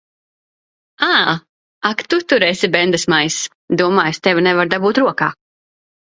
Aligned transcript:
Ā! 1.07 1.17
Ak 1.89 2.01
tu 2.13 2.19
tur 2.33 2.45
esi, 2.47 2.71
bendesmaiss! 2.77 3.37
Domā, 3.83 4.09
es 4.15 4.23
tevi 4.31 4.47
nevaru 4.49 4.75
dabūt 4.75 5.03
rokā. 5.07 5.31